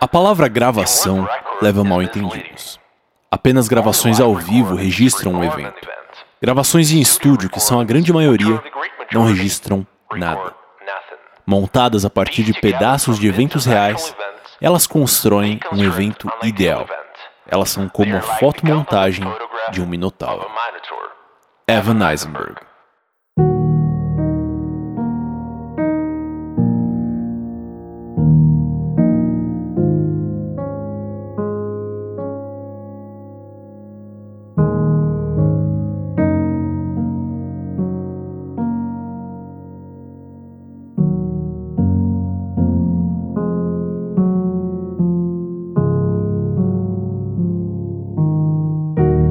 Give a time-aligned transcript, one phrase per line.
[0.00, 1.28] A palavra gravação
[1.60, 2.80] leva mal entendidos.
[3.30, 5.86] Apenas gravações ao vivo registram um evento.
[6.40, 8.62] Gravações em estúdio, que são a grande maioria,
[9.12, 9.86] não registram
[10.16, 10.54] nada.
[11.46, 14.16] Montadas a partir de pedaços de eventos reais,
[14.58, 16.86] elas constroem um evento ideal.
[17.46, 19.26] Elas são como a fotomontagem
[19.70, 20.50] de um minotauro.
[21.68, 22.69] Evan Eisenberg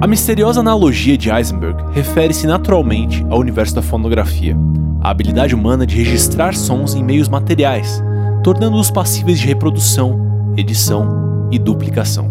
[0.09, 4.57] misteriosa analogia de Eisenberg refere-se naturalmente ao universo da fonografia,
[5.01, 8.03] a habilidade humana de registrar sons em meios materiais,
[8.43, 12.27] tornando-os passíveis de reprodução, edição e duplicação.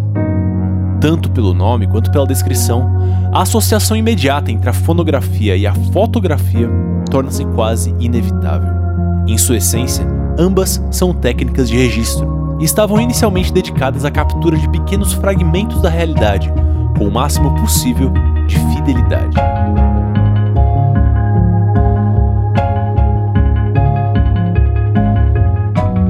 [1.01, 2.91] Tanto pelo nome quanto pela descrição,
[3.33, 6.69] a associação imediata entre a fonografia e a fotografia
[7.09, 8.73] torna-se quase inevitável.
[9.29, 10.05] Em sua essência,
[10.37, 15.89] ambas são técnicas de registro e estavam inicialmente dedicadas à captura de pequenos fragmentos da
[15.89, 16.53] realidade
[16.99, 18.13] com o máximo possível
[18.47, 19.37] de fidelidade.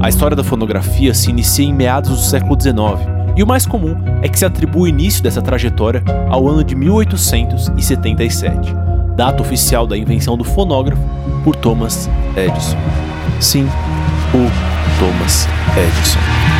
[0.01, 3.95] A história da fonografia se inicia em meados do século XIX, e o mais comum
[4.23, 8.73] é que se atribua o início dessa trajetória ao ano de 1877,
[9.15, 11.01] data oficial da invenção do fonógrafo
[11.43, 12.77] por Thomas Edison.
[13.39, 13.69] Sim,
[14.33, 14.49] o
[14.99, 16.58] Thomas Edison.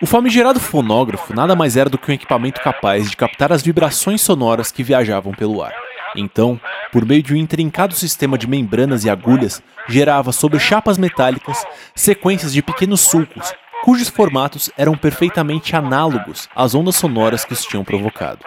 [0.00, 4.20] O famigerado fonógrafo nada mais era do que um equipamento capaz de captar as vibrações
[4.20, 5.72] sonoras que viajavam pelo ar.
[6.16, 11.64] Então, por meio de um intrincado sistema de membranas e agulhas, gerava sobre chapas metálicas
[11.94, 17.84] sequências de pequenos sulcos, cujos formatos eram perfeitamente análogos às ondas sonoras que os tinham
[17.84, 18.44] provocado.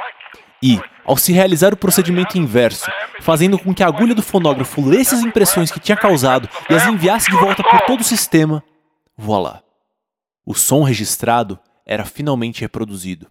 [0.61, 2.89] E, ao se realizar o procedimento inverso,
[3.21, 6.85] fazendo com que a agulha do fonógrafo lesse as impressões que tinha causado e as
[6.87, 8.63] enviasse de volta por todo o sistema,
[9.15, 9.61] voilá.
[10.45, 13.27] O som registrado era finalmente reproduzido.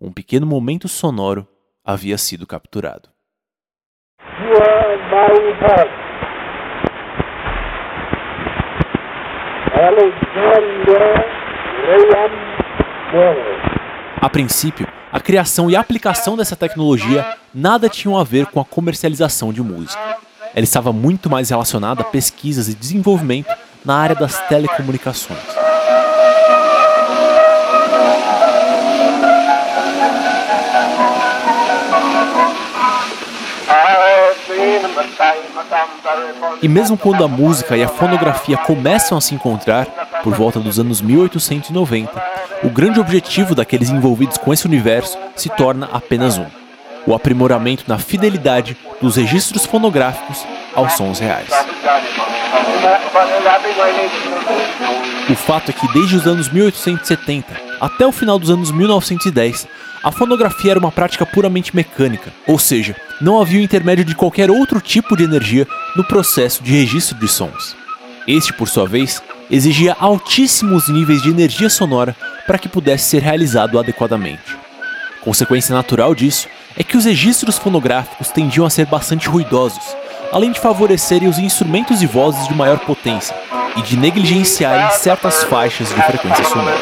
[0.00, 1.46] Um pequeno momento sonoro
[1.84, 3.08] havia sido capturado.
[14.20, 19.52] A princípio, a criação e aplicação dessa tecnologia nada tinham a ver com a comercialização
[19.52, 20.00] de música.
[20.54, 25.38] Ela estava muito mais relacionada a pesquisas e desenvolvimento na área das telecomunicações.
[36.62, 39.86] E mesmo quando a música e a fonografia começam a se encontrar,
[40.22, 42.10] por volta dos anos 1890,
[42.62, 46.46] o grande objetivo daqueles envolvidos com esse universo se torna apenas um:
[47.06, 50.44] o aprimoramento na fidelidade dos registros fonográficos
[50.74, 51.48] aos sons reais.
[55.28, 59.66] O fato é que desde os anos 1870 até o final dos anos 1910,
[60.02, 64.50] a fonografia era uma prática puramente mecânica, ou seja, não havia o intermédio de qualquer
[64.50, 65.66] outro tipo de energia
[65.96, 67.76] no processo de registro de sons.
[68.26, 72.16] Este, por sua vez, exigia altíssimos níveis de energia sonora
[72.46, 74.56] para que pudesse ser realizado adequadamente.
[75.20, 79.96] Consequência natural disso é que os registros fonográficos tendiam a ser bastante ruidosos,
[80.32, 83.34] além de favorecerem os instrumentos e vozes de maior potência
[83.76, 86.78] e de negligenciarem certas faixas de frequência sonora.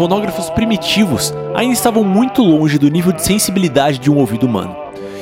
[0.00, 4.74] Fonógrafos primitivos ainda estavam muito longe do nível de sensibilidade de um ouvido humano.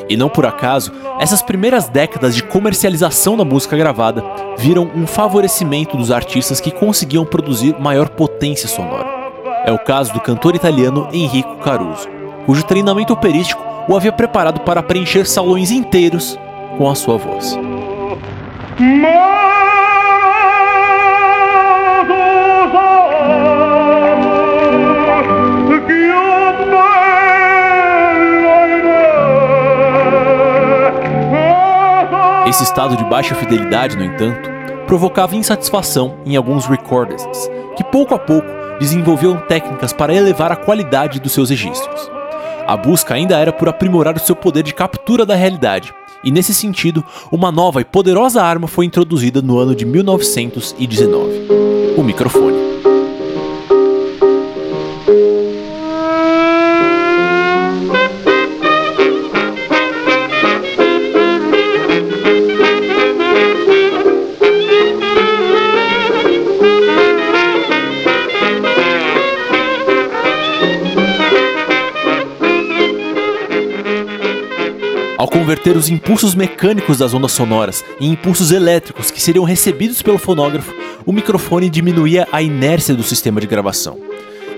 [0.09, 4.23] E não por acaso, essas primeiras décadas de comercialização da música gravada
[4.57, 9.05] viram um favorecimento dos artistas que conseguiam produzir maior potência sonora.
[9.67, 12.09] É o caso do cantor italiano Enrico Caruso,
[12.47, 16.39] cujo treinamento operístico o havia preparado para preencher salões inteiros
[16.79, 17.59] com a sua voz.
[32.49, 34.49] Esse estado de baixa fidelidade, no entanto,
[34.87, 37.47] provocava insatisfação em alguns recordists,
[37.77, 38.49] que pouco a pouco
[38.81, 42.11] desenvolviam técnicas para elevar a qualidade dos seus registros.
[42.67, 45.93] A busca ainda era por aprimorar o seu poder de captura da realidade,
[46.25, 51.49] e nesse sentido, uma nova e poderosa arma foi introduzida no ano de 1919:
[51.99, 52.78] o microfone.
[75.49, 80.75] Converter os impulsos mecânicos das ondas sonoras em impulsos elétricos que seriam recebidos pelo fonógrafo,
[81.06, 83.99] o microfone diminuía a inércia do sistema de gravação.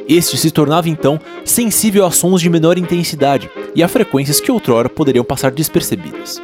[0.09, 4.89] Este se tornava então sensível a sons de menor intensidade e a frequências que outrora
[4.89, 6.43] poderiam passar despercebidas.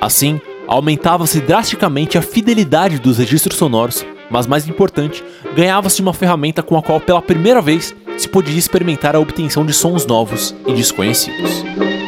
[0.00, 5.22] Assim, aumentava-se drasticamente a fidelidade dos registros sonoros, mas mais importante,
[5.54, 9.74] ganhava-se uma ferramenta com a qual pela primeira vez se podia experimentar a obtenção de
[9.74, 12.01] sons novos e desconhecidos.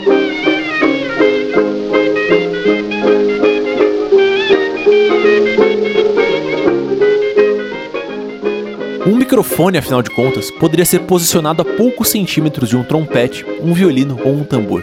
[9.25, 14.21] Microfone, afinal de contas, poderia ser posicionado a poucos centímetros de um trompete, um violino
[14.23, 14.83] ou um tambor,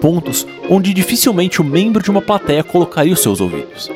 [0.00, 3.88] pontos onde dificilmente o membro de uma plateia colocaria os seus ouvidos.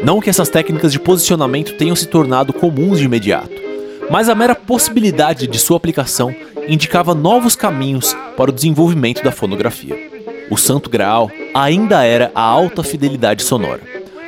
[0.00, 3.50] Não que essas técnicas de posicionamento tenham se tornado comuns de imediato,
[4.08, 6.32] mas a mera possibilidade de sua aplicação
[6.68, 9.96] indicava novos caminhos para o desenvolvimento da fonografia.
[10.48, 13.80] O santo graal ainda era a alta fidelidade sonora,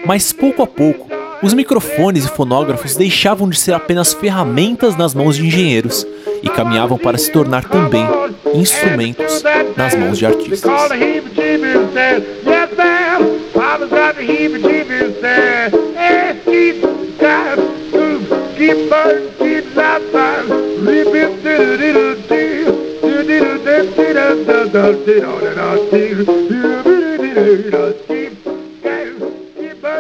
[0.05, 1.08] mas pouco a pouco
[1.43, 6.07] os microfones e fonógrafos deixavam de ser apenas ferramentas nas mãos de engenheiros
[6.43, 8.07] e caminhavam para se tornar também
[8.55, 9.43] instrumentos
[9.77, 10.71] nas mãos de artistas.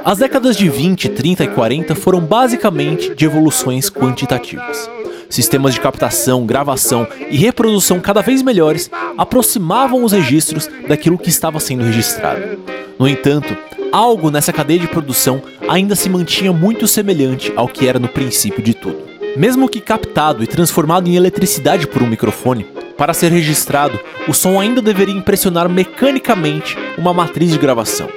[0.04, 4.88] As décadas de 20, 30 e 40 foram basicamente de evoluções quantitativas.
[5.28, 11.60] Sistemas de captação, gravação e reprodução cada vez melhores aproximavam os registros daquilo que estava
[11.60, 12.58] sendo registrado.
[12.98, 13.56] No entanto,
[13.92, 18.62] algo nessa cadeia de produção ainda se mantinha muito semelhante ao que era no princípio
[18.62, 18.98] de tudo.
[19.36, 22.66] Mesmo que captado e transformado em eletricidade por um microfone,
[22.96, 28.08] para ser registrado, o som ainda deveria impressionar mecanicamente uma matriz de gravação.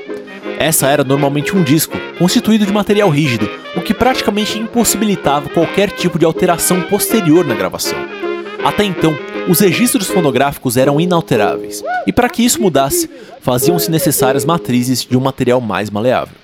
[0.61, 6.19] Essa era normalmente um disco, constituído de material rígido, o que praticamente impossibilitava qualquer tipo
[6.19, 7.97] de alteração posterior na gravação.
[8.63, 9.17] Até então,
[9.50, 13.09] os registros fonográficos eram inalteráveis, e para que isso mudasse,
[13.41, 16.36] faziam-se necessárias matrizes de um material mais maleável.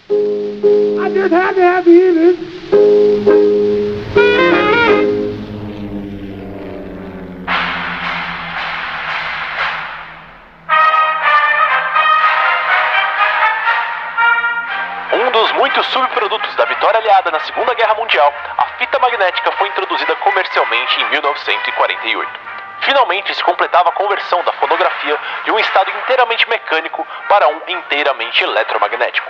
[17.28, 22.40] Aliada na Segunda Guerra Mundial, a fita magnética foi introduzida comercialmente em 1948.
[22.82, 28.44] Finalmente se completava a conversão da fonografia de um estado inteiramente mecânico para um inteiramente
[28.44, 29.30] eletromagnético.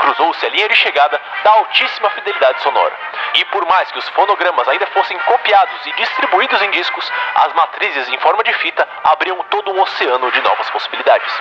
[0.00, 2.92] Cruzou-se a linha de chegada da altíssima fidelidade sonora.
[3.34, 8.08] E por mais que os fonogramas ainda fossem copiados e distribuídos em discos, as matrizes
[8.08, 11.32] em forma de fita abriam todo um oceano de novas possibilidades.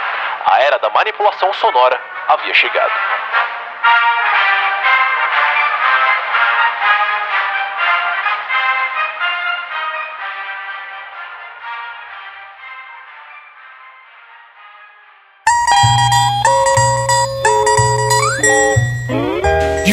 [0.45, 1.99] A era da manipulação sonora
[2.29, 3.56] havia chegado.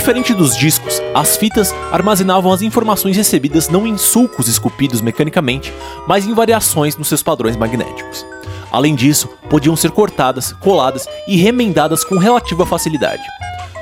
[0.04, 5.72] Diferente dos discos, as fitas armazenavam as informações recebidas não em sulcos esculpidos mecanicamente,
[6.06, 8.26] mas em variações nos seus padrões magnéticos.
[8.70, 13.22] Além disso, podiam ser cortadas, coladas e remendadas com relativa facilidade.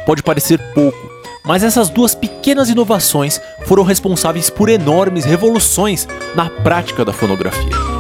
[0.07, 1.11] Pode parecer pouco,
[1.45, 7.92] Mas essas duas pequenas inovações foram responsáveis por enormes revoluções na prática da fonografia.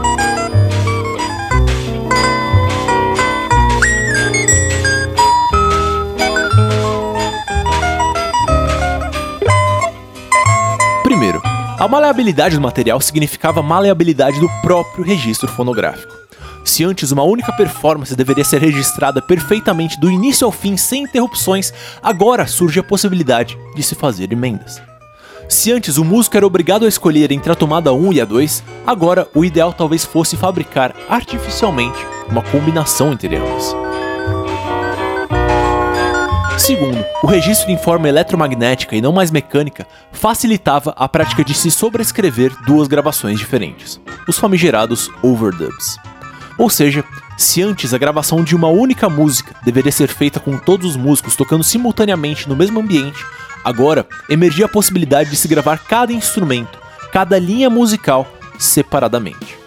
[11.82, 16.14] A maleabilidade do material significava maleabilidade do próprio registro fonográfico.
[16.64, 21.74] Se antes uma única performance deveria ser registrada perfeitamente do início ao fim sem interrupções,
[22.00, 24.80] agora surge a possibilidade de se fazer emendas.
[25.48, 28.62] Se antes o músico era obrigado a escolher entre a tomada 1 e a 2,
[28.86, 31.98] agora o ideal talvez fosse fabricar artificialmente
[32.28, 33.74] uma combinação entre elas.
[36.62, 41.72] Segundo, o registro em forma eletromagnética e não mais mecânica facilitava a prática de se
[41.72, 45.96] sobrescrever duas gravações diferentes, os famigerados overdubs.
[46.56, 47.04] Ou seja,
[47.36, 51.34] se antes a gravação de uma única música deveria ser feita com todos os músicos
[51.34, 53.26] tocando simultaneamente no mesmo ambiente,
[53.64, 56.78] agora emergia a possibilidade de se gravar cada instrumento,
[57.10, 58.24] cada linha musical
[58.56, 59.61] separadamente.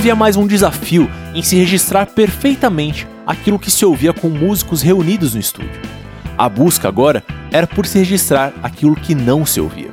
[0.00, 5.34] Havia mais um desafio em se registrar perfeitamente aquilo que se ouvia com músicos reunidos
[5.34, 5.78] no estúdio.
[6.38, 9.90] A busca agora era por se registrar aquilo que não se ouvia.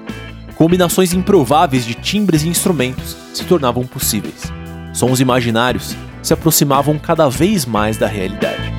[0.55, 4.49] Combinações improváveis de timbres e instrumentos se tornavam possíveis.
[4.93, 8.76] Sons imaginários se aproximavam cada vez mais da realidade.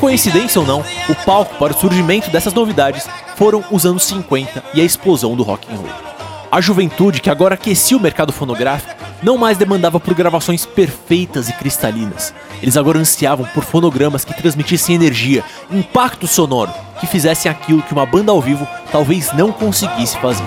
[0.00, 4.80] Coincidência ou não, o palco para o surgimento dessas novidades foram os anos 50 e
[4.80, 5.90] a explosão do rock and roll.
[6.50, 11.52] A juventude que agora aquecia o mercado fonográfico não mais demandava por gravações perfeitas e
[11.52, 12.32] cristalinas.
[12.62, 18.06] Eles agora ansiavam por fonogramas que transmitissem energia, impacto sonoro, que fizessem aquilo que uma
[18.06, 20.44] banda ao vivo talvez não conseguisse fazer.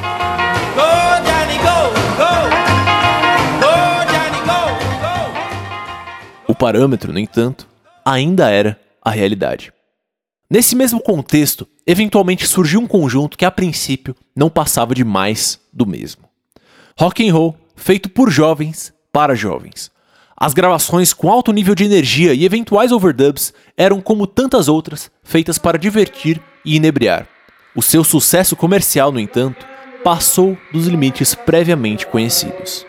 [6.48, 7.68] O parâmetro, no entanto,
[8.04, 9.74] ainda era a realidade.
[10.50, 15.86] Nesse mesmo contexto, eventualmente surgiu um conjunto que a princípio não passava de mais do
[15.86, 16.24] mesmo.
[16.98, 19.92] Rock and roll feito por jovens para jovens.
[20.38, 25.58] As gravações com alto nível de energia e eventuais overdubs eram como tantas outras, feitas
[25.58, 27.28] para divertir e inebriar.
[27.76, 29.66] O seu sucesso comercial, no entanto,
[30.04, 32.86] passou dos limites previamente conhecidos.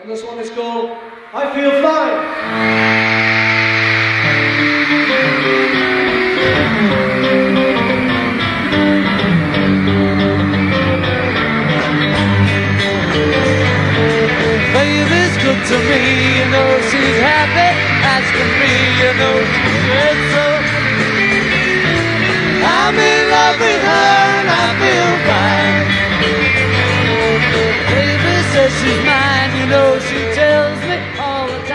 [15.69, 16.01] To me,
[16.39, 17.69] you know she's happy
[18.03, 19.37] as can be, you know.
[22.67, 25.85] I'm in love with her and I feel fine.
[27.89, 30.95] Baby says she's mine, you know she tells me.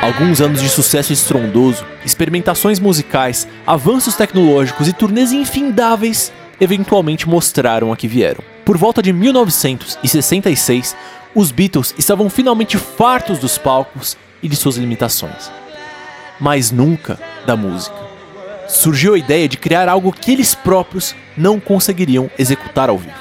[0.01, 7.97] Alguns anos de sucesso estrondoso, experimentações musicais, avanços tecnológicos e turnês infindáveis eventualmente mostraram a
[7.97, 8.43] que vieram.
[8.65, 10.97] Por volta de 1966,
[11.35, 15.51] os Beatles estavam finalmente fartos dos palcos e de suas limitações.
[16.41, 17.97] Mas nunca da música.
[18.69, 23.15] Surgiu a ideia de criar algo que eles próprios não conseguiriam executar ao vivo.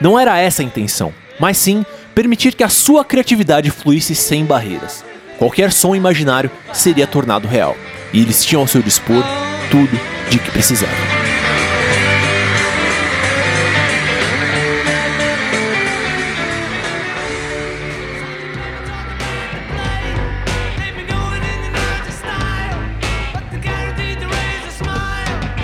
[0.00, 5.04] Não era essa a intenção, mas sim permitir que a sua criatividade fluísse sem barreiras.
[5.38, 7.76] Qualquer som imaginário seria tornado real,
[8.12, 9.24] e eles tinham ao seu dispor
[9.70, 9.98] tudo
[10.30, 11.31] de que precisavam.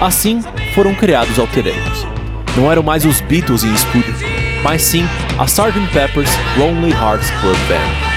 [0.00, 0.42] Assim
[0.74, 2.06] foram criados alter egos.
[2.56, 4.14] Não eram mais os Beatles em estúdio,
[4.62, 5.04] mas sim
[5.36, 5.92] a Sgt.
[5.92, 8.08] Pepper's Lonely Hearts Club Band.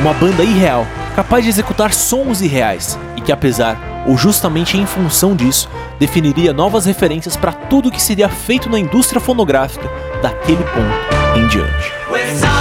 [0.00, 5.36] Uma banda irreal, capaz de executar sons irreais e que apesar ou justamente em função
[5.36, 9.88] disso, definiria novas referências para tudo que seria feito na indústria fonográfica
[10.22, 12.57] daquele ponto em diante.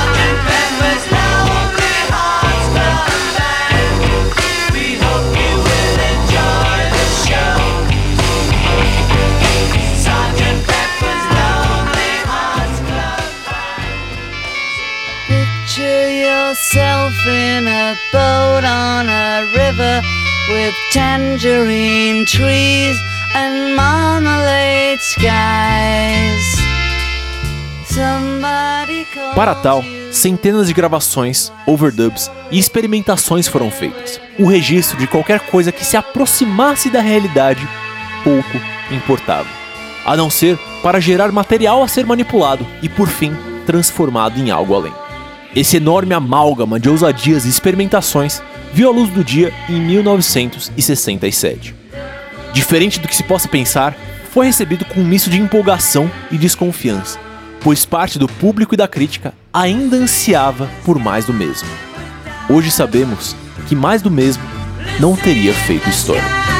[15.75, 20.01] Yourself in a boat on a river
[20.49, 22.97] with tangerine trees
[23.35, 26.57] and marmalade skies.
[29.35, 34.21] Para tal, centenas de gravações, overdubs e experimentações foram feitas.
[34.39, 37.67] O registro de qualquer coisa que se aproximasse da realidade
[38.23, 38.57] pouco
[38.91, 39.49] importava,
[40.05, 44.75] a não ser para gerar material a ser manipulado e, por fim, transformado em algo
[44.75, 45.06] além.
[45.55, 48.41] Esse enorme amálgama de ousadias e experimentações
[48.73, 51.75] viu a luz do dia em 1967.
[52.53, 53.95] Diferente do que se possa pensar,
[54.31, 57.19] foi recebido com um misto de empolgação e desconfiança,
[57.61, 61.67] pois parte do público e da crítica ainda ansiava por mais do mesmo.
[62.49, 63.35] Hoje sabemos
[63.67, 64.43] que mais do mesmo
[64.99, 66.56] não teria feito história.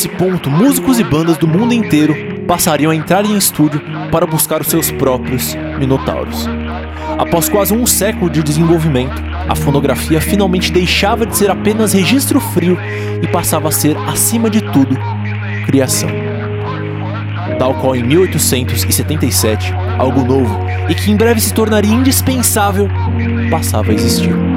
[0.00, 4.62] Desse ponto, músicos e bandas do mundo inteiro passariam a entrar em estúdio para buscar
[4.62, 6.48] os seus próprios minotauros.
[7.18, 12.78] Após quase um século de desenvolvimento, a fonografia finalmente deixava de ser apenas registro frio
[13.22, 14.96] e passava a ser, acima de tudo,
[15.66, 16.08] criação.
[17.58, 20.58] Tal qual em 1877, algo novo
[20.88, 22.88] e que em breve se tornaria indispensável
[23.50, 24.49] passava a existir.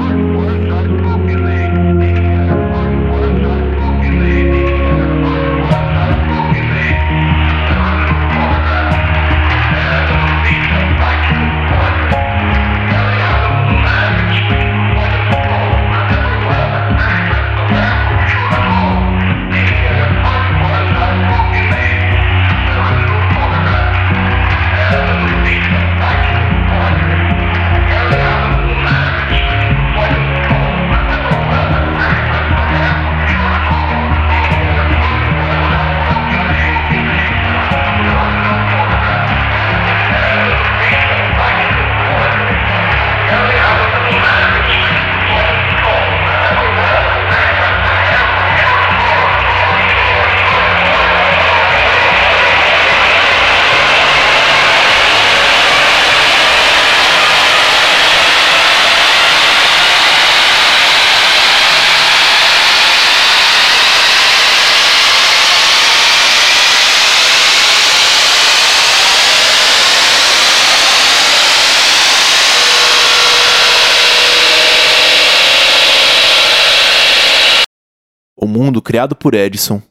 [78.84, 79.82] Criado por Edison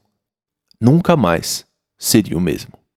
[0.79, 1.65] nunca mais
[1.97, 2.82] seria o mesmo.